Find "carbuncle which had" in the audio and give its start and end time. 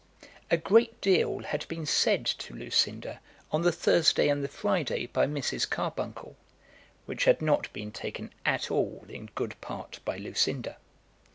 5.69-7.39